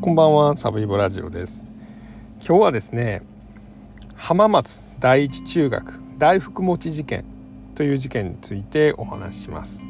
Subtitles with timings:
[0.00, 1.66] こんばんはサブイボラジオです。
[2.38, 3.20] 今日はですね
[4.16, 7.26] 浜松第一中学大福持事件
[7.74, 9.86] という事件についてお話しします。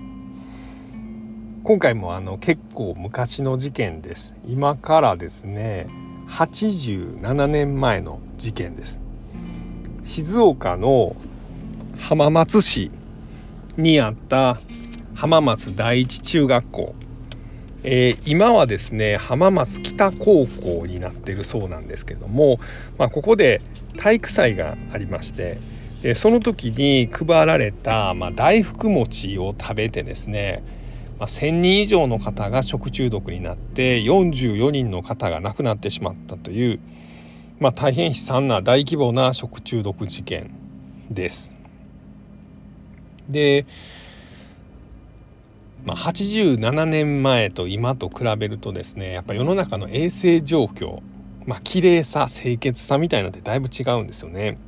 [1.63, 4.35] 今回もあの結構昔の事件です。
[4.45, 5.87] 今からですね
[6.27, 9.01] 87年前の事件です。
[10.03, 11.15] 静岡の
[12.01, 12.91] 浜松市
[13.77, 14.59] にあった
[15.15, 16.95] 浜松第一中学校
[17.83, 22.61] えー、今はですね浜松北高校になってるそうなんですけども、
[22.99, 23.63] まあ、ここで
[23.97, 25.59] 体育祭がありまして
[26.15, 30.63] その時に配られた、まあ、大福餅を食べてですね、
[31.19, 36.81] まあ、1,000人以上の方が食中毒になって44人の方が亡くなってしまったという、
[37.59, 40.51] まあ、大変悲惨な大規模な食中毒事件
[41.11, 41.55] です。
[43.29, 43.67] で
[45.85, 51.01] まあ、87年前と今と比べるとですねやっぱ世の中の衛生状況
[51.47, 54.59] まあ綺麗さ清潔さみたいのってだいぶ違うんですよね。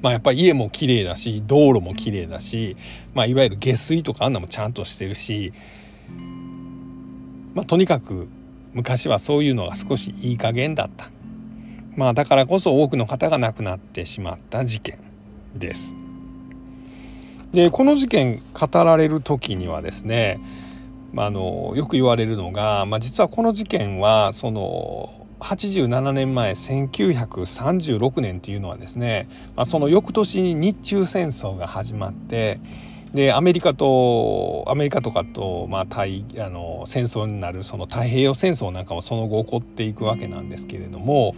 [0.00, 2.76] まあ、やっぱり家も綺麗だし道路も綺麗だし、
[3.14, 5.54] まあ、いわゆる下水とかあんなもちゃんとしてるし、
[7.54, 8.28] まあ、とにかく
[8.74, 11.08] 昔はそういうのが少しいい加減だった、
[11.96, 14.98] まあ、だからこそ多くの方が亡くなってしまった事件
[15.54, 16.03] です。
[17.54, 20.40] でこの事件語られる時にはですね、
[21.12, 32.58] まあ、あのよく言われるのが、まあ、実はこの事件はその87年前1936年というのはですね、まあ、その翌年に日中戦争が始まって
[33.14, 41.36] でアメリカとアメリカとかと、まあ、対あの戦争になるその太平洋戦争なんかもその後起こっていくわけなんですけれども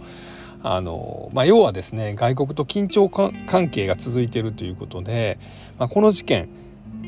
[0.63, 5.39] あの、まあ、要はですね外国と緊張関係が続いているということで、
[5.77, 6.49] まあ、この事件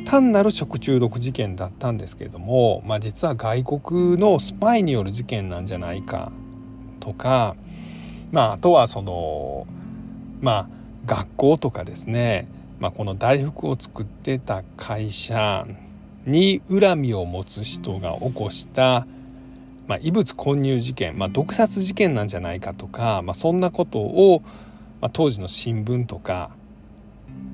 [0.06, 6.32] 単なる食中毒事件だったんですけれども、まあ、実は外国のスパイによる事件なんじゃないか
[7.00, 7.56] とか、
[8.32, 9.68] まあ、あとはその
[10.42, 10.70] まあ
[11.06, 12.48] 学校とかですね、
[12.80, 15.66] まあ、この大福を作ってた会社
[16.26, 19.08] に恨みを持つ人が起こした
[19.90, 24.44] まあ、異物混入事件、まあ、毒殺事件なんじゃないかとか、まあ、そんなことを、
[25.02, 26.52] まあ、当時の新聞とか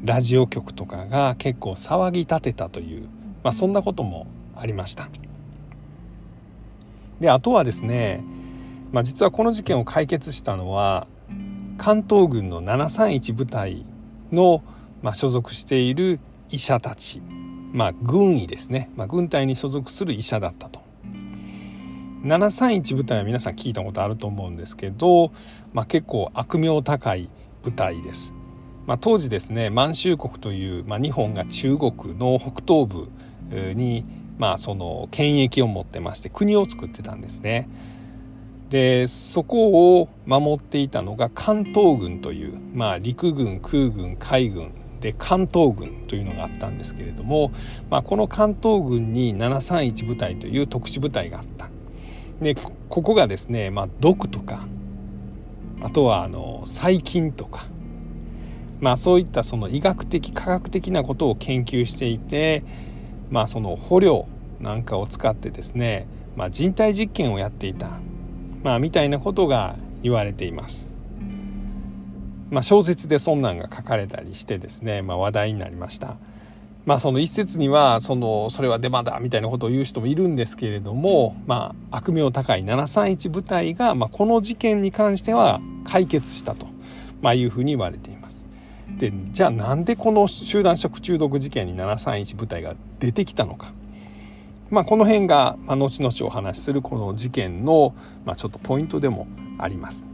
[0.04, 3.04] ラジオ局とかが結構騒ぎ立てたという、
[3.42, 5.08] まあ、そんなこともありました。
[7.22, 8.22] であとはですね、
[8.92, 11.08] まあ、実はこの事件を解決したのは
[11.78, 13.86] 関東軍の731部隊
[14.34, 14.62] の、
[15.02, 16.20] まあ、所属している
[16.50, 17.22] 医者たち、
[17.72, 20.85] まあ、軍医ですね、まあ、軍隊に所属する医者だったと。
[22.26, 25.32] 731部隊は皆さん聞いたことあると思うんですけど、
[25.74, 27.30] まあ、結構悪名高い
[27.64, 28.34] 部隊です。
[28.88, 33.10] まあ、当時ですね満州国という、まあ、日本が中国の北東部
[33.74, 34.06] に、
[34.38, 37.70] まあ、その権益を持ってまして国を作ってたんですね。
[38.70, 47.52] でそこを守っていたのが関東軍という、まあ、陸軍空軍海軍で関東軍というのがあったんですけれども、
[47.92, 51.75] まあ、この関東軍に731部隊という特殊部隊があった。
[52.42, 54.68] でここがですね、まあ、毒とか
[55.82, 57.66] あとはあの細菌とか、
[58.80, 62.64] まあ、そういったその医学的科学的なことを研究していて、
[63.30, 64.28] まあ、その捕虜
[64.60, 67.90] なんかを使ってですね、まあ、人体実験をやっていた、
[68.64, 70.94] まあ、みたいなことが言われています。
[72.50, 76.18] まあ、小説でそんなんが書かれたりしてですね、まあ、話題になりました。
[76.86, 86.68] まあその一説にはそのそれはデマだみたいなことを言う人もいるんですけれども、まあ、悪名高い731部隊が、まあ、この事件に関しては解決したと、
[87.22, 88.46] まあ、いうふうに言われています。
[88.98, 93.74] でじゃあなんでこの集団食中毒事件に731部隊が出てきたのか。
[94.70, 97.94] まあ、この辺が、後々お話しするこの事件の、
[98.26, 99.28] ま、ちょっとポイントでも
[99.60, 100.06] あります。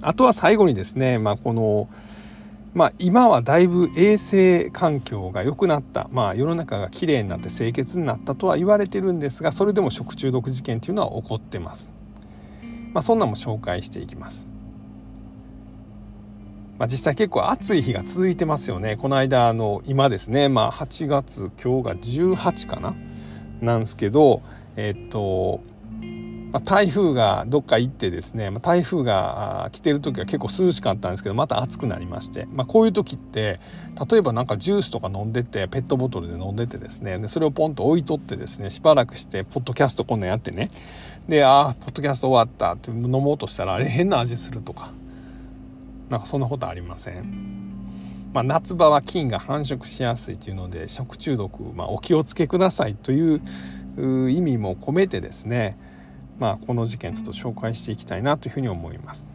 [0.00, 1.88] あとは最後にですね、まあ、この
[2.72, 11.92] まあ、今はだいぶ衛生環境が良くなった、まあ、世の中がきれいになって清潔になったとは言われてるんですがそれでも食中毒事件っていうのは起こってます。
[12.92, 14.50] まあ、そんなも紹介していきます。
[16.78, 18.96] まあ、実際結構暑い日が続いてますよね。
[18.96, 22.94] この間あの今ですね、まあ、8月今日が18かな
[23.60, 24.42] なんですけど
[24.76, 25.60] えっと
[26.52, 33.60] まあ、台風がどっか行ってですね、まあ、台風が来てる時は結構涼しかったんですけどまた暑くなりまして、まあ、こういう時って
[34.10, 40.72] 例えばなんかジュースとか飲んでてペットボトルで飲んでてですねでそれをポンと置いとってですねしばらくしてポッドキャストこんなんやってね
[41.28, 44.90] でああポッドキャスト終わったって飲もうとしたらあれ変な味するとか
[46.08, 47.60] なんかそんなことありません？
[48.32, 53.40] まあ、夏場は菌が繁殖しやすいというので食中毒、まあ、お気をつけくださいという
[54.30, 55.76] 意味も込めてですね
[56.40, 59.30] まあこの事件ちょっと紹介していきたいなというふうに思います。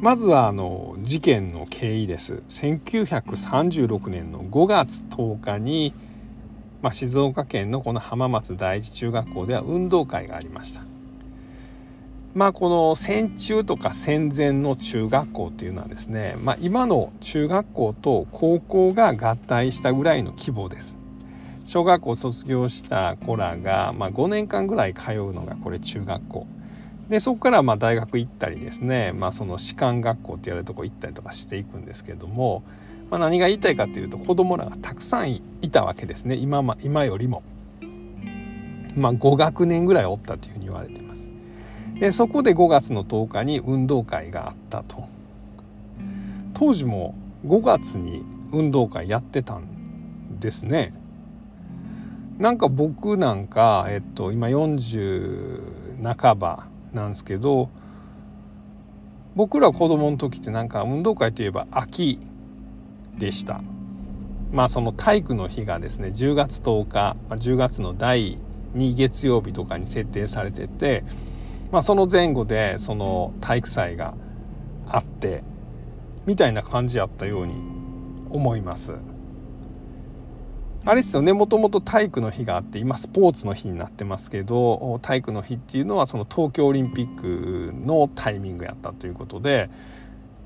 [0.00, 2.42] まずはあの事件の経緯です。
[2.50, 5.94] 1936年の5月10日に、
[6.82, 10.82] まあ、静岡県のこの浜松第一中学校では運動会がありました。
[12.34, 20.98] まあこの戦中とか戦前の中学校っていうのはですね、まあ、今の中学校と高校が合体したぐらいの規模です。
[21.66, 26.46] 小学校卒業した子らが、まあ、5年間ぐらい通うのがこれ中学校
[27.08, 32.62] でそこからまあ大学行ったりですね、まあ、その士官学校って言われるとこ行ったりとかしていくんですけども、
[33.10, 35.42] まあ、何が言いたいかというと子供らがたくさんい
[35.72, 37.42] たわけですね今,、今よりも。
[38.94, 41.28] まあ、5学年ぐらいおったというふうに言われてます。
[41.98, 45.08] でそこで5月の10日に運動会があったと。
[46.54, 47.14] 当時も
[47.44, 48.22] 5月に
[48.52, 49.66] 運動会やってたん
[50.40, 50.94] ですね。
[52.38, 57.70] なんか僕なんか、えっと、今40半ばなんですけど
[59.34, 62.18] 僕ら子供の時ってなんか運動会といえば秋
[63.18, 63.62] でした。
[64.52, 68.38] まあその体育の日がですね10月10日10月の第
[68.74, 71.04] 2月曜日とかに設定されてて、
[71.72, 74.14] まあ、その前後でその体育祭が
[74.86, 75.42] あって
[76.26, 77.54] みたいな感じやったように
[78.30, 78.94] 思います。
[80.88, 81.32] あれですよね。
[81.32, 89.68] もともと体育の日があって今スポーツの日になってますけど体育の日っていうのはその東京オリンピックのタイミングやったということで、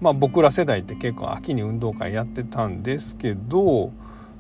[0.01, 3.93] まあ、僕ら世代って結構秋に運動会やってたんですけど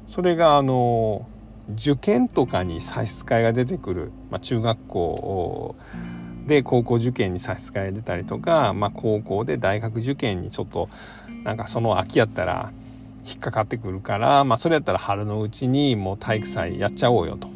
[0.08, 1.28] それがあの
[1.74, 5.76] 受験とかに差し支えが出てくる、まあ、中学校
[6.46, 10.88] で高校受験に差し支えが出たりとか、まあ、高校で大学受験にちょっと
[11.44, 12.72] なんかその秋やったら
[13.26, 17.48] 引っかかってくるから、まあ、それやったら春のうちにもう体育祭やっちゃおうよと、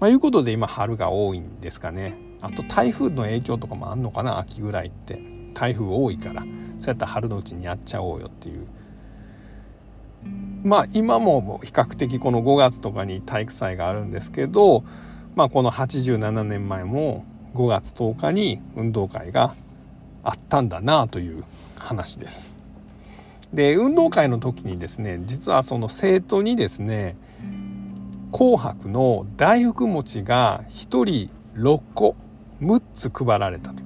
[0.00, 2.16] まあ、いうことで今春が多いんですかね。
[2.40, 5.34] あと台風の影響とかもあんのかな秋ぐらいって。
[5.54, 6.42] 台風多いから。
[6.42, 6.48] そう
[6.88, 8.66] やったら春のうちにやっちゃおうよっていう。
[10.62, 14.84] まあ今も比較的この5月とかに体育祭があるんですけど、
[15.34, 17.24] まあ、この87年前も
[17.54, 19.54] 5月10日に運動会が
[20.22, 21.44] あったんだなという
[21.76, 22.53] 話です。
[23.52, 27.16] で運動会の時にですね実はその生徒にですね
[28.32, 32.16] 紅白の大福餅が1人6個
[32.60, 33.82] 6つ配られたと。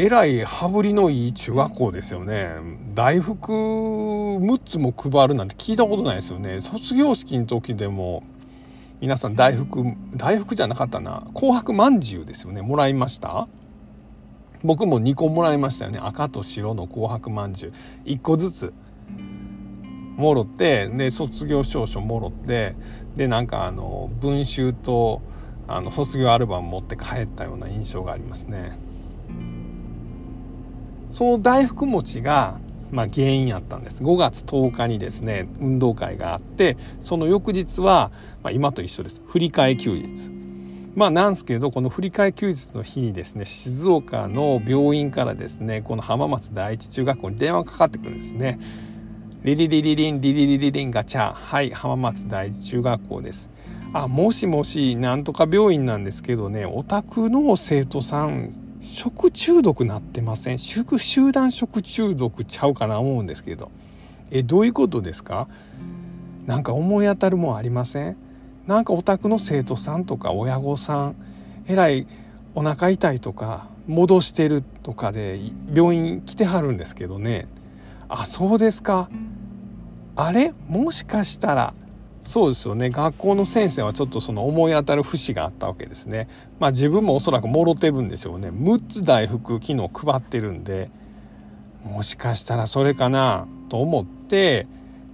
[0.00, 2.50] えらい羽振りのいい中学校ですよね。
[2.94, 6.60] 大福6つも配るなんて聞いたことないですよね。
[6.60, 8.22] 卒業式の時でも
[9.00, 9.84] 皆さん大福
[10.16, 11.26] 大福じゃなかったな。
[11.34, 12.62] 紅白まんじゅうですよね。
[12.62, 13.48] もらいました。
[14.64, 15.98] 僕も2個もらいましたよね。
[16.00, 17.72] 赤と白の紅白まんじゅう
[18.08, 18.72] 1個ずつ。
[20.16, 22.74] もろってで卒業証書もろって
[23.16, 25.22] でなんかあの文集と
[25.68, 28.78] あの卒業アルバム持って帰ったような印象がありますね。
[31.10, 32.58] その大福餅が
[32.90, 34.02] まあ、原因やったんです。
[34.02, 38.10] 5月10日にですね運動会があってその翌日は、
[38.42, 39.22] まあ、今と一緒です。
[39.26, 40.37] 振り替休日。
[40.98, 48.58] まあなんですけどこの振り替え休日の日にですね静岡の病院からですねこの浜松第一中学校に電話がかかってくるんですね。
[49.44, 53.48] リリリリリンリリリリリンガチャはい浜松第一中学校です。
[53.92, 58.52] あもしもしなんとか病院なんですけどねお宅の生徒さん
[58.82, 60.58] 食中毒なってません？
[60.58, 60.82] 集
[61.30, 63.70] 団食中毒ちゃうかな思うんですけど。
[64.32, 65.46] えどういうことですか？
[66.46, 68.16] なんか思い当たるもんありません？
[68.68, 71.16] なんかお宅の生徒さんとか親御さん
[71.68, 72.06] えらい
[72.54, 75.40] お腹痛いとか戻してるとかで
[75.72, 77.48] 病院来てはるんですけどね。
[78.10, 79.08] あそうですか。
[80.16, 80.52] あれ？
[80.68, 81.72] もしかしたら
[82.22, 82.90] そうですよね。
[82.90, 86.28] 学校の先生はちょっとその思い当たる節があったわけですね。
[86.60, 88.50] まあ自分もおそらくもろてるんでしょうね。
[88.50, 90.90] 6つ大福昨日配ってるんで
[91.84, 94.66] もしかしたらそれかなと思って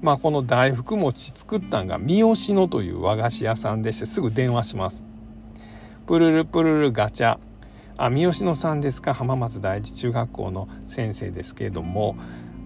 [0.05, 5.03] まあ、この大福餅作ったんが三好野という和菓子屋さんでしてすぐ電話します。
[6.07, 7.39] プルルプルルガチャ
[7.97, 9.15] あ三好野さんですか？
[9.15, 12.17] 浜松第一中学校の先生ですけれども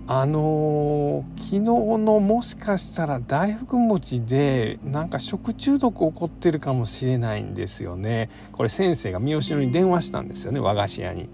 [0.09, 11.29] あのー、昨日のもしかしたら大福餅でなんか食中毒起こってるかもしれないんですよねこれ先生が三好野に電話したんですよね和菓子屋に。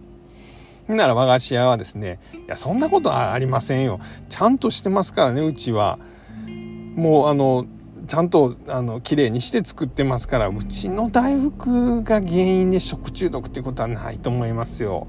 [0.88, 5.98] なら和菓子屋はですね「いやそんなことはありませんよちゃんとしてますからねうちは」
[6.96, 7.66] もうあの
[8.06, 15.06] ちゃんとあの綺麗にして作ってますからうちの大福が原因で食中毒ってことはないと思いますよ。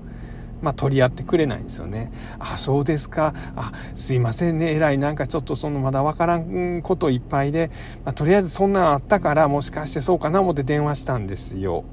[0.62, 2.12] まあ、取り合ってくれないんですよね。
[2.40, 7.70] あそうですかあすいませんねえらいなんかちょっとそのまだ分からんこといっぱいで、
[8.04, 11.84] まあ、とりあえずそんなんあったからもしかしてそうかな思って電話したんですよ。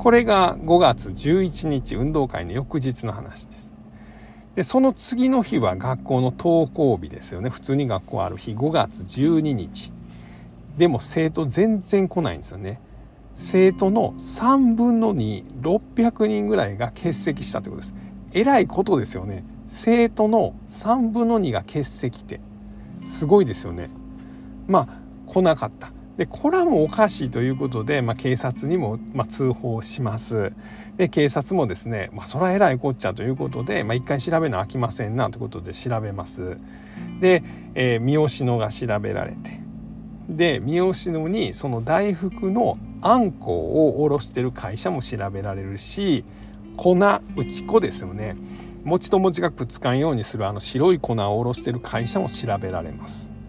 [0.00, 3.74] これが5月11日運動会の翌日の話です。
[4.54, 7.50] でその次の日は学校の登校日ですよね。
[7.50, 9.92] 普通に学校ある日5月12日。
[10.78, 12.80] でも生徒全然来ないんですよね。
[13.34, 17.94] 生徒の3分の2600人ぐらいが欠席したということです。
[18.32, 19.44] えらいことですよね。
[19.66, 22.40] 生徒の3分の2が欠席って。
[23.04, 23.90] すごいですよね。
[24.66, 24.88] まあ
[25.26, 25.92] 来なかった。
[26.20, 30.52] でこれはもうおかしいということで、まあ、警察にも、まあ、通報します。
[30.98, 36.58] で警察もですね、まあ、それはえらいこっちゃということで、まあ、一回調べなあきませんなということで調べます。
[37.20, 37.42] で、
[37.74, 39.60] えー、三好野が調べられて。
[40.28, 46.26] で三好野にその大福のあんこを卸してる会社も調べられるし
[46.76, 48.36] 粉打ち粉ですよね。
[48.84, 53.39] 餅と餅がくっつかんようにするあの白い粉を卸してる会社も調べられます。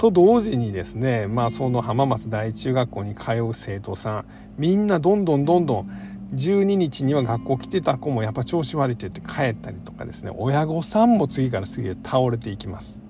[0.00, 4.24] と同時にですね、まあ、その浜松第一中学校に通う生徒さん
[4.56, 5.90] みんなどんどんどんどん
[6.32, 13.02] 12日には学校来てた子もやっぱ調子悪いって言って帰ったりとかですね親御さんも次から次へ倒れていきます。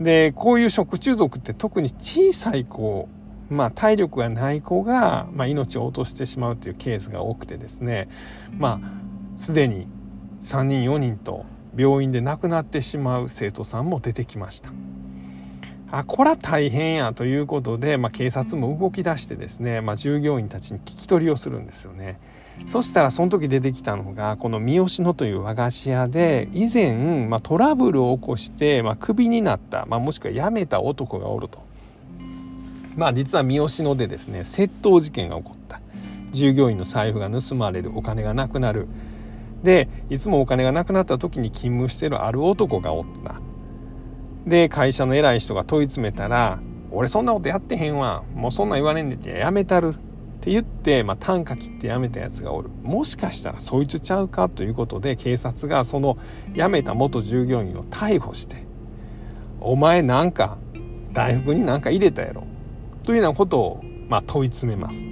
[0.00, 3.08] でこういう食中毒って特に小さい子
[3.48, 8.08] まあ、体力がない子が、まあ、命を落としてしまうというケースが多くてですね
[8.56, 8.80] まあ
[9.36, 9.88] すでに
[10.42, 14.70] 3人4人と病院で亡くなってしまう生徒さんも出てきました。
[15.90, 22.18] あこれは大変やということで、まあ、警察も動き出してですね、まあ、従業員たちに聞き取りをするんですよね。
[22.66, 31.70] そしたらその時出てきたのがこの三好野という和菓子屋で以前、まあ、トラブルを起こして、まあ、クビになった、まあ、もしくは辞めた男がおると。
[32.96, 35.80] まあ実は三好野でですね窃盗事件が起こった
[36.32, 38.88] 従業員の財布が盗まれるお金がなくなる
[39.62, 43.40] でいつもお金がなくなった時に勤務してるある男がおった
[44.50, 46.58] で会社の偉い人が問い詰めたら
[46.90, 48.24] 「俺そんなことやってへんわ。
[48.34, 52.68] もうそんなん言われんねんってやめたる」って言って、まあ、単価切って辞めたやつがおる。
[52.82, 56.18] もしかしたらそいつちゃうかということで警察がその
[56.54, 58.64] 辞めた元従業員を逮捕して
[59.60, 60.58] 「お前なんか
[61.12, 62.42] 大福になんか入れたやろ」
[63.04, 65.04] というようなことを、まあ、問い詰めます。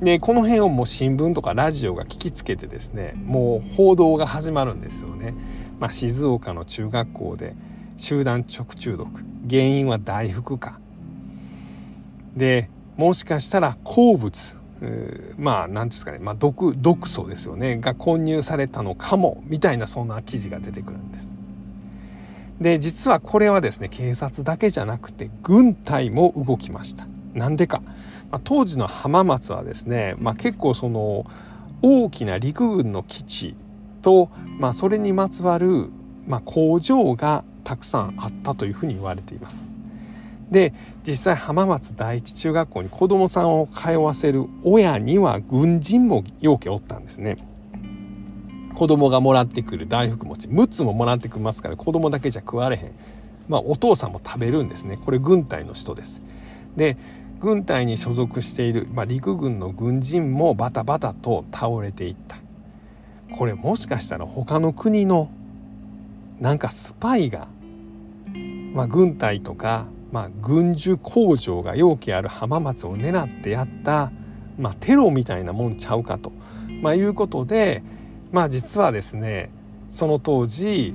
[0.00, 5.34] でこの辺をもう新聞とかラジオが聞きつけてですねもう報道が始まるんですよね。
[5.78, 7.54] まあ、静岡の中学校で。
[7.96, 9.08] 集団食中毒。
[9.48, 10.78] 原因は大福か。
[12.36, 14.56] でもしかしたら鉱物。
[15.38, 17.78] まあ何ですかね、まあ毒、毒素ですよね。
[17.78, 19.42] が混入されたのかも。
[19.46, 21.36] みたいなそんな記事が出てくるんです。
[22.60, 27.06] で実はこれはですね警察だけじゃなくて軍隊も動きました。
[27.34, 27.82] なんでか、
[28.30, 31.26] まあ、当時の浜松はですね、まあ、結構その
[31.82, 33.56] 大きな陸軍の基地
[34.02, 35.88] と、まあ、それにまつわる、
[36.26, 39.68] まあ、工場がたくさんあったというふうに言われています。
[40.50, 40.74] で
[41.06, 47.38] 実際浜松第一中学校に子どもさんを通わせる親には軍人も要件おったんですね。
[48.74, 52.92] 子供がもらってくる大福餅6つももらってきますから子供だけじゃ食われへん
[53.46, 56.22] まあお父さんも食べるんですねこれ軍隊の人です
[56.74, 56.96] で
[57.38, 62.36] 軍隊に所属している、まあ、陸軍の軍人もバタバタと倒れていった
[63.36, 65.30] これもしかしたら他の国の
[66.42, 67.46] なんかスパイが、
[68.72, 74.10] まあ、軍隊とか、まあ、軍需工場が容器ある浜松を狙ってやった、
[74.58, 76.32] まあ、テロみたいなもんちゃうかと、
[76.82, 77.82] まあ、いうことで、
[78.30, 79.50] まあ、実はですね
[79.88, 80.94] その当時、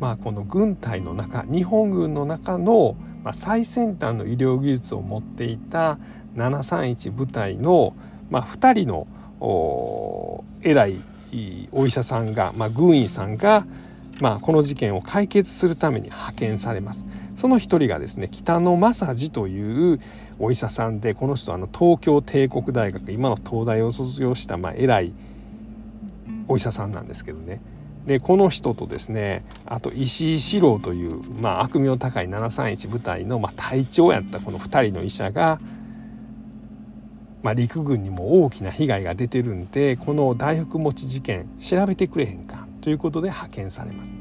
[0.00, 5.98] まあ、この軍隊の中日本軍の中の、まあ、最先端の医療技術を持っていた
[6.34, 7.94] 731部隊の、
[8.30, 9.06] まあ、2人の
[10.62, 11.00] 偉い
[11.72, 13.66] お医者さんが、まあ、軍医さんが
[14.20, 17.06] まあ、この事件を解決するために派遣されます。
[17.34, 20.00] その一人がですね北野正治という
[20.38, 25.12] お医者さんでこの人はあの東京帝国大学今の東大を卒業した、まあ、偉い
[26.48, 27.60] お医者さんなんですけどね。
[28.06, 35.60] でこの人とですねあと石井四郎という、まあ、悪名高い731部隊の、まあ、隊長やったこの2人の医者が、
[37.42, 42.51] まあ、陸軍にも大きな被害が出てるんでこの大福持ち事件調べてくれへんか。
[42.82, 44.14] ということで派遣されます。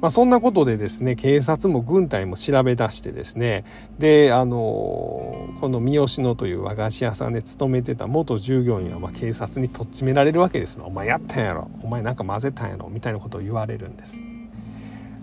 [0.00, 3.64] まあ、そんなことでですね警察も軍隊も調べ出してですね
[3.98, 14.22] であのこの三好野という和菓子屋さんで勤めてた元従業員はま警察にとっちめられるわけですお前やったんやろお前なんか混ぜたんやろみたいなことを言われるんです。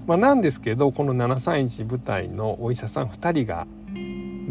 [0.08, 3.66] まあ、なんですけどこの731部隊のお医者さん2人が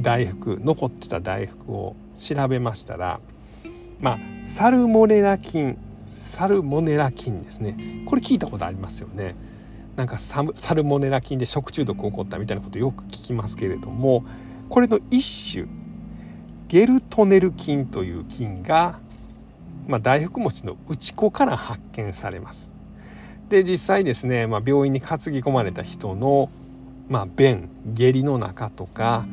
[0.00, 3.20] 大福残ってた大福を調べましたら
[4.00, 5.78] まあサルモネラ菌
[6.24, 9.34] サルモネラ菌ですねこれ聞いたことありますよね
[9.96, 10.42] なんかサ
[10.74, 14.24] ルモネラ菌で食中毒起こったみたいなことよく聞きますけれども
[14.68, 15.66] これの一種
[16.68, 18.98] ゲルトネル菌という菌が、
[19.86, 22.72] まあ、大福餅の内子から発見されます。
[23.48, 26.50] で実際ですね、まあ、病院に担ぎ込まれた人の、
[27.08, 29.26] まあ、便下痢の中とか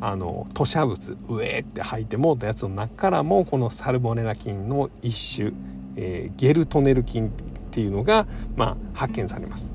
[0.00, 5.52] あの吐砂物上って吐いてもうたやつの中からもこのサルモネラ菌の一種、
[5.96, 7.30] えー、ゲルトネル菌っ
[7.70, 9.72] ていうのが、まあ、発見されます。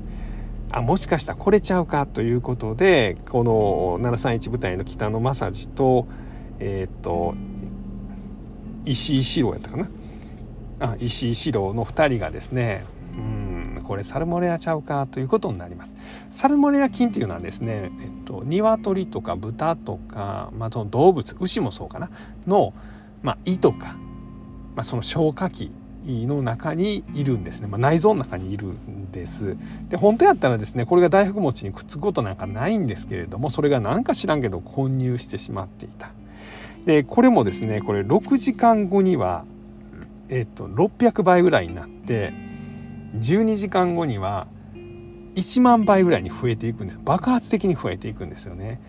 [0.72, 6.06] あもしかしたらこれちゃうかということでこの731部隊の北野正治と
[6.60, 7.34] えっ、と
[8.84, 9.88] 石井四郎やったかな？
[10.78, 12.84] あ石井四郎の2人がですね
[13.16, 15.96] うんこれサルモネラちゃうかということになります。
[16.30, 22.10] サルモネラ菌っていうのはですね、えっと、鶏とか豚とか、まあ、その動物牛もそうかな？
[22.46, 22.72] の、
[23.22, 23.96] まあ、胃とか、
[24.76, 25.72] まあ、その消化器
[26.06, 29.56] の中にいるんですね、まあ、内臓の中にいるんです。
[29.88, 36.10] で本当やったらですねこれが大福餅にくっつくことなんかないんですけれどもそれが何か知らんけど混入してしまっていた。
[36.86, 39.44] でこれもですねこれ6時間後には、
[40.28, 42.32] えっと、600倍ぐらいになって
[43.18, 44.46] 12時間後には
[45.34, 47.00] 1万倍ぐらいに増えていくんです。
[47.04, 48.80] 爆発的に増えていくんですよね。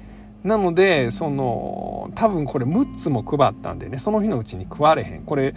[0.43, 5.21] なのでその多分これ6つも配ったんでねその日のうちに食われへん。
[5.23, 5.53] これ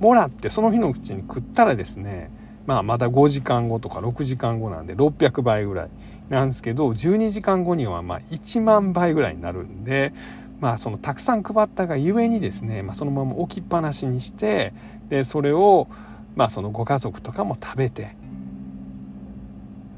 [0.00, 2.30] もらってその日のうちに食ったらですね
[2.66, 5.88] まあまだ5時間後とか6時間後なんで600倍ぐらい
[6.28, 10.12] なんですけど12時間後にはまあ1万倍ぐらいになるんで
[10.60, 14.74] まあそのたくさん配ったがゆえにですね、まあ、そのまま置きっぱなしにして
[15.08, 15.88] でそれを
[16.36, 18.14] まあそのご家族とかも食べて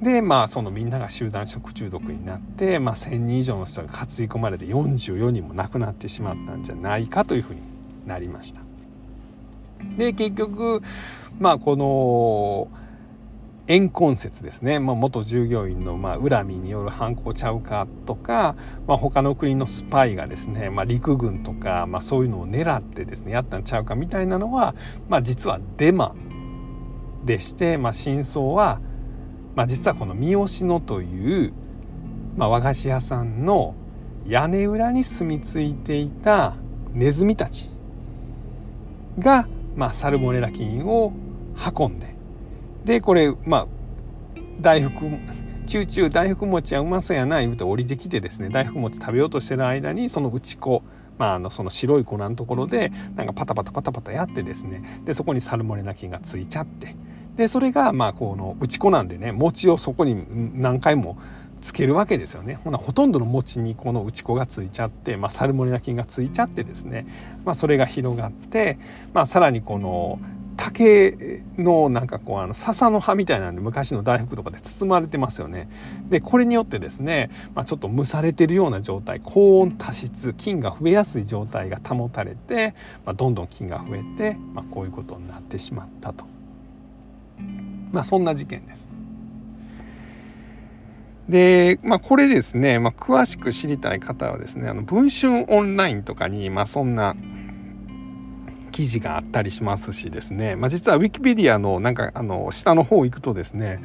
[0.00, 7.60] でまあそのみんなが集団食中毒になって、まあ、1,000人以上の人が担ぎ込まれて44人も亡くなってしまったんじゃないかというふうに
[8.06, 8.69] なりました。
[9.96, 10.82] で結局
[11.38, 12.68] まあこの
[13.70, 18.56] 怨恨説ですね、まあ、元従業員のまあ恨みによる犯行ちゃうかとか、
[18.88, 24.74] まあ、他の国のスパイがですね、まあ、陸軍とか、まあ、そういうのを狙ってですねやったんちゃうかみたいなのは、
[25.08, 26.16] まあ、実はデマ
[27.24, 28.80] でして、まあ、真相は、
[29.54, 31.52] まあ、実はこの三好野という、
[32.36, 33.76] まあ、和菓子屋さんの
[34.26, 36.54] 屋根裏に住み着いていた
[36.92, 37.70] ネズミたち
[39.18, 41.12] がまあ、サルモネラ菌を
[41.78, 42.14] 運んで。
[42.84, 43.66] でこれまあ
[44.60, 45.06] 大福
[45.66, 50.82] チューチュー大福餅はうまそうやな言うて降りてきてですね大福餅食べようとしてる間にその内子
[51.18, 56.96] まあ、あのその白い粉のところでなんかパタパタパタパタやってですねでそこにサルモネラ菌がついちゃって。
[57.36, 60.24] でそれがまあこの内子なんでね餅をそこに
[60.60, 61.18] 何回も
[61.60, 67.06] つけるわけですよねほなほとんどの餅にこの内子がついちゃって、まあ、サルモネラ菌がついちゃってですね、
[67.44, 68.78] まあ、それが広がって、
[69.12, 70.18] まあ、さらにこの
[70.60, 75.70] 竹のなんかこうあの笹の葉みたいなんで昔の大福とかで包まれてますよね。
[76.10, 82.74] でこれによってですね、まあ、ちょっと蒸されてるような状態高温多湿菌が増えやすい状態が保たれて、
[83.06, 86.26] まあ、どんどん菌が増えて、まあ、こういうことになってしまったと。
[87.90, 88.99] まあそんな事件です。
[91.30, 97.14] で、まあ、これですね、まあ、詳しく知りたい方はですね、あの文春オンラインとかに、まあ、そんな
[98.72, 103.80] 記事があったりしますしですね、まあ、実はウィキペディアのなんかあの下の方行くとですね、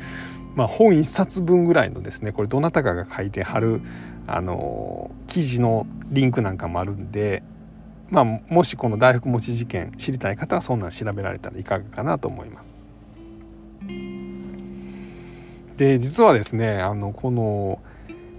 [0.56, 3.82] まあ、本1冊分ぐらいのですねこれどなたかが書いてはる
[4.26, 7.44] あの記事のリンクなんかもあるんで、
[8.10, 12.76] まあ、もしこの大福餅事件知りたい方はそんなん調べられたらいかがかなと思います。
[15.78, 17.82] で実はですねあのこの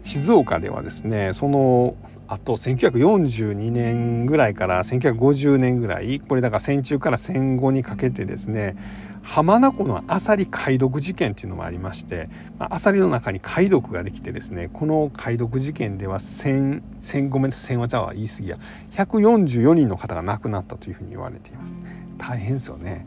[0.05, 1.97] 静岡ではですねその
[2.29, 8.77] あと1942年ぐらいから1950年ぐらいこれだから戦中から戦後にかけてですね
[9.23, 12.29] 浜名湖のアサリ貝毒事件っていうのもありまして、
[12.61, 18.59] アサリの中に貝毒ができてですねこの貝毒事件では1000 1000ごめんなさい1000は言い過ぎや
[18.93, 21.81] 144人の方が亡くなったというふうに言われています。
[22.19, 23.05] 大変ですよね。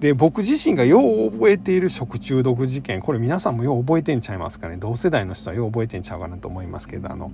[0.00, 4.76] で僕自身がよう覚えている食中毒事件これ皆さんもよう覚えてんちゃいますかね。
[4.76, 7.32] 同世代の人はよう覚えてんちゃうかなと思いますけどあの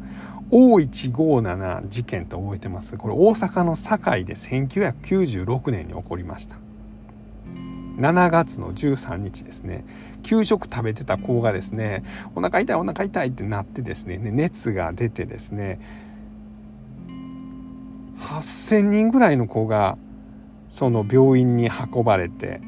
[0.53, 2.97] O157 事件って覚えてます？
[2.97, 6.57] これ大阪の堺で1996年に起こりました。
[7.99, 9.85] 7月の13日ですね。
[10.23, 12.05] 給食食べてた子がですね
[12.37, 15.81] お腹痛いお腹痛いってなってですね熱が出てですね
[18.19, 19.99] 8,000人ぐらいの子が
[20.73, 22.61] その病院に運ばれて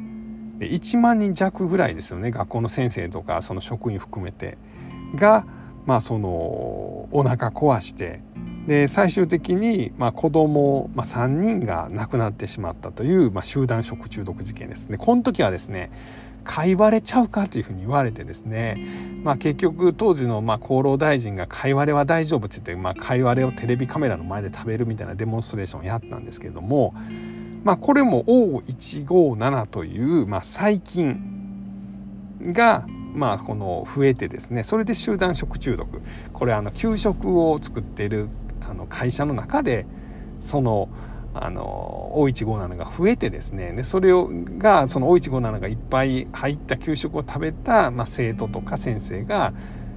[0.58, 4.58] で1万人弱ぐらいですよね学校の先生とかその職員含めて
[5.14, 5.46] が
[5.86, 8.20] まあそのお腹壊して
[8.66, 14.96] で最終的にまあ子供、まあ、3人が亡くなってしまったという、まあ、集団食中毒事件ですね。
[14.96, 15.90] この時はですね
[16.44, 18.86] 貝割れちゃうかというふうに言われてですね、
[19.22, 26.94] まあ、結局当時のまあ厚労大臣が貝割れは大丈夫って言って、まあ、貝割れをテレビカメラの前で食べるみたいなデモンストレーションをやったんですけれども、
[27.64, 31.20] まあ、これも O157 という、まあ、細菌
[32.42, 36.02] がまあ、この増えてですねそれで集団食中毒。
[36.32, 38.28] これあの給食を作っている
[38.60, 39.86] あの会社の中で
[40.40, 40.88] その
[41.32, 49.52] あの O157 が増えてですねでそれをがその O157 がいっぱい入った給食を食べた、まあ、生徒とか先生が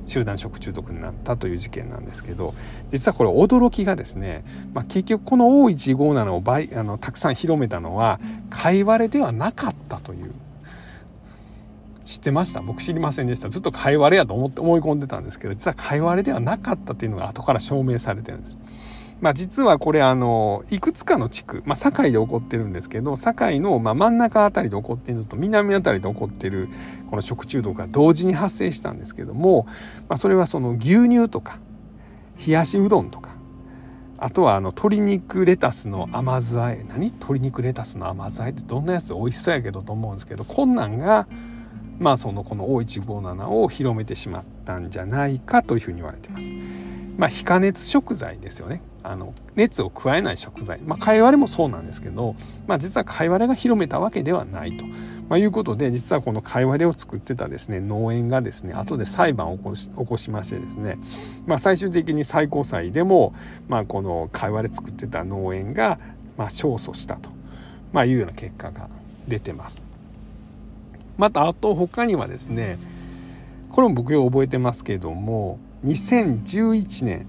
[0.08, 2.56] 集団食中毒になったという事件なんですけど
[2.92, 4.44] 実はこれ驚きがですね、
[4.74, 10.34] まあ、結局この O157 を倍あのたくさん広めたのは貝割れではなかったという。
[12.06, 12.62] 知ってました？
[12.62, 13.50] 僕知りませんでした。
[13.50, 18.58] ずっと貝割れやと思って思い込んでたんですけど実は貝割れではなかったというのが後から証明されてるんです。
[19.20, 26.70] まあ、実はこれあのいくつかの地区、まあ、堺で起こってるんですけど堺のま真ん中あたりで起こっているのと南あたりで起こっている
[27.10, 29.66] この食中毒が同時に発生したんですけども、
[30.08, 31.60] まあ、それはその牛乳とか
[32.46, 33.32] 冷やしうどんとか
[34.20, 37.08] あとはあの鶏肉レタスの甘酢あえ何？
[37.08, 39.14] 鶏肉レタスの甘酢あえってどんなやつ？
[39.14, 41.28] 美味しそうやけどと思うんですけどこんなんが
[42.00, 46.52] まあそのこの O157 を広めてしまったんじゃないかというふうに言われています。
[47.18, 48.82] まあ、非加熱食材ですよね。
[49.04, 52.36] あの熱を加えない食材、まあ、貝割れもそうなんですけど、
[52.68, 54.86] まあ、実は貝割れが広めたわけではないと、
[55.30, 60.98] まあ、いうことで実はこの貝割れを作ってたですね農園がですね後で裁判を起こし起こしましてですね、
[61.46, 63.34] まあ、最終的に最高裁でも、
[63.70, 66.00] まあ、この貝割れ作ってた農園が、
[66.36, 67.30] まあ、勝訴したと、
[67.94, 68.90] まあ、いうような結果が
[69.26, 69.86] 出てます。
[71.18, 72.78] またあと他にはですね
[73.70, 77.28] これも僕よく覚えてますけども2011年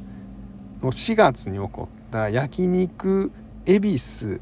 [0.80, 3.30] の4月に起こった焼肉
[3.66, 4.40] 恵比寿、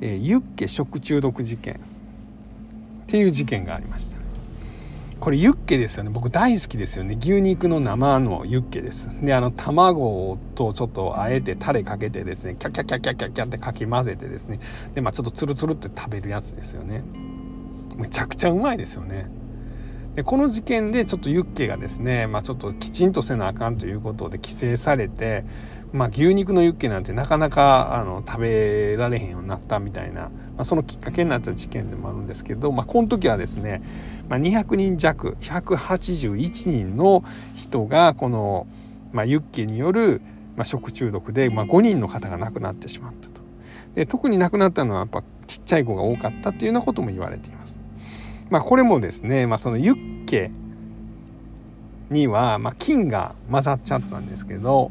[0.00, 1.78] えー、ユッケ食中毒事件っ
[3.06, 4.22] ていう事件がありました。
[5.22, 6.10] これユッケですよね。
[6.10, 7.16] 僕大好きですよね。
[7.16, 9.08] 牛肉の生のユッケです。
[9.22, 14.58] であの卵とちょっとあえてタレかけてですねキャキャキャキャキャキャってかき混ぜてですね。
[14.94, 17.04] でまあちょっとツルツルって食べるやつですよね。
[17.94, 19.30] むちゃくちゃうまいですよね。
[20.14, 25.44] でこの事件でちょっとユッケがですね、まあ、ちょっときちんとせなあかんということで規制されて、
[25.92, 33.82] まあ、牛肉のユッケなんてなかなかあの食べられへんようになったみたいな、まあ、そのきっかけになった事件でもあるんですけど、まあ、この時はですね、
[34.28, 38.66] まあ、200人弱181人の人がこの、
[39.12, 40.20] まあ、ユッケによる、
[40.56, 43.40] まあ、食中毒で、まあ、5人の方が亡くなってしまったと。
[43.94, 47.81] で特に亡くなったのはやっぱちっちゃい子が多かったというようなことも言われています。
[48.52, 50.50] まあ、これもですね、まあ、そのユッケ
[52.10, 54.90] には、まあ、菌が混ざっちゃったんですけど、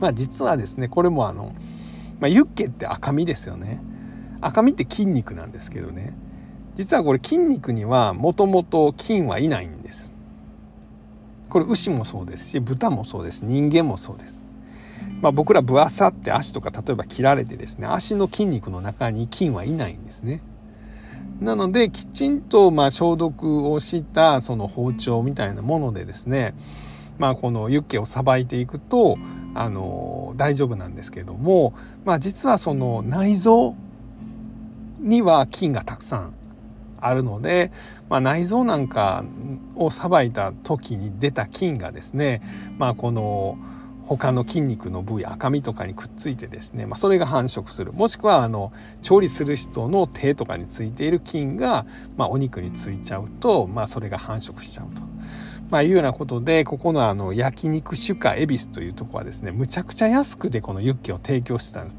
[0.00, 1.54] まあ、実はですねこれもあの、
[2.20, 3.82] まあ、ユッケって赤身ですよね。
[4.40, 6.14] 赤身って筋肉なんですけどね。
[6.74, 10.14] 実はこれ筋肉にはもともと菌はいないんです。
[11.50, 13.44] これ牛もそうですし豚もそうです。
[13.44, 14.40] 人間もそうです。
[15.20, 20.40] まあ、僕らぶあさって足とか例えば切られてですね足の筋肉の中に菌はいないんですね。
[21.40, 26.54] なのできちんとま消毒をしたその包丁みたいなものでですね
[27.18, 29.18] まあ、このユッケをさばいていくと
[29.54, 31.74] あの大丈夫なんですけども、
[32.04, 33.74] まあ、実はその内臓
[35.00, 36.34] には菌がたくさん
[37.00, 37.72] あるので、
[38.08, 39.24] まあ、内臓なんか
[39.74, 42.40] をさばいた時に出た菌がですね、
[42.78, 43.58] まあ、この
[44.16, 51.84] 他の筋肉の部位赤身とかにくっついてですね、まあ、それが繁殖するもしくはあの調理する人の手とかについている菌が、
[52.16, 55.02] まあ、お肉についちゃうと、まあ、それが繁殖しちゃうと。
[55.70, 61.96] まあ、いうようなことでここのあの焼肉酒家恵比寿というとこはですねむちゃくちゃ安くでこのユッケを提供してたんで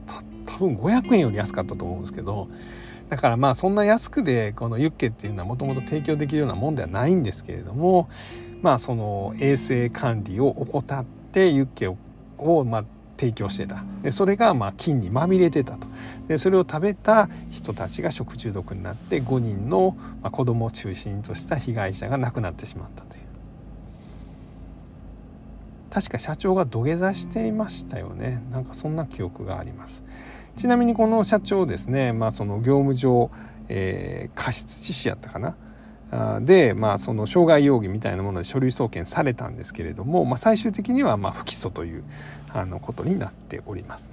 [0.47, 2.47] 多分500円より安かったと思うんですけど
[3.09, 8.09] だからまあそんな安くでこのユッケっていうのはもともと提供できるようなもんではないんですけれども
[8.63, 12.85] まあその衛生管理を怠ってってユッケをまあ
[13.17, 13.83] 提供してた。
[14.01, 15.87] でそれがまあ菌にまみれてたと。
[16.27, 23.23] でそれを食べた人たちが食中毒になって5人の、まあ、子供を中心とした被害者が亡くなってしまったという。
[25.89, 28.41] 確か社長が土下座していましたよね。
[28.51, 30.03] なんかそんな記憶があります。
[30.55, 33.31] ちなみにこの社長ですね、まあ、その業務上、
[33.69, 35.55] えー、過失致死やったかな。
[36.41, 42.03] で、まあ、その傷害容疑みたいなもので書類送検されたんですけれども、まあ、最終的にはま不起訴という
[42.51, 44.11] あのことになっております。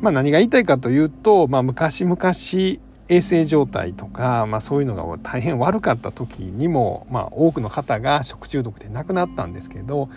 [0.00, 2.18] まあ、何が言いたいかというと、まあ、昔々
[3.08, 10.08] 衛生状態とか、まあ、そういうのが大変悪かった時にも、まあ、多くの方が食中毒で亡くなったんですけど、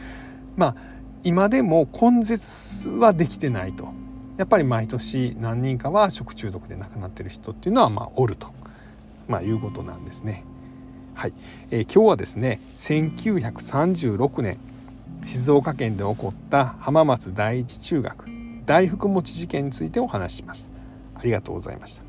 [0.57, 0.75] まあ、
[1.23, 3.89] 今でも根絶はできてないと
[4.37, 8.47] やっぱり毎年何人かは食中毒で亡くなってる人っていうのはまあおると、
[9.27, 10.45] まあ、いうことなんですね。
[11.19, 11.34] はい、
[11.69, 14.58] えー、今日はですね1936年
[15.25, 18.25] 静岡県で起こった浜松第一中学
[18.65, 20.69] 大福餅事件についてお話ししました。
[21.15, 22.03] ありがとうございました。